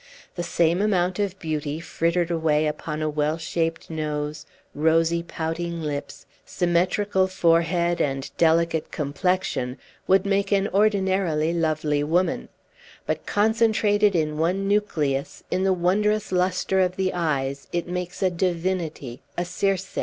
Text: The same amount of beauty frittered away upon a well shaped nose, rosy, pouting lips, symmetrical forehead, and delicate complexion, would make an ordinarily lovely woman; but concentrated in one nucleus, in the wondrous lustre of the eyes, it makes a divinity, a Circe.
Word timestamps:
The 0.33 0.41
same 0.41 0.81
amount 0.81 1.19
of 1.19 1.37
beauty 1.37 1.79
frittered 1.79 2.31
away 2.31 2.65
upon 2.65 3.03
a 3.03 3.07
well 3.07 3.37
shaped 3.37 3.87
nose, 3.91 4.47
rosy, 4.73 5.21
pouting 5.21 5.83
lips, 5.83 6.25
symmetrical 6.43 7.27
forehead, 7.27 8.01
and 8.01 8.31
delicate 8.35 8.89
complexion, 8.89 9.77
would 10.07 10.25
make 10.25 10.51
an 10.51 10.67
ordinarily 10.69 11.53
lovely 11.53 12.03
woman; 12.03 12.49
but 13.05 13.27
concentrated 13.27 14.15
in 14.15 14.39
one 14.39 14.67
nucleus, 14.67 15.43
in 15.51 15.61
the 15.63 15.71
wondrous 15.71 16.31
lustre 16.31 16.79
of 16.79 16.95
the 16.95 17.13
eyes, 17.13 17.67
it 17.71 17.87
makes 17.87 18.23
a 18.23 18.31
divinity, 18.31 19.21
a 19.37 19.45
Circe. 19.45 19.99